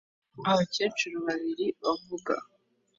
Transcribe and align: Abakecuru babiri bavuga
Abakecuru 0.49 1.17
babiri 1.27 1.65
bavuga 1.81 2.33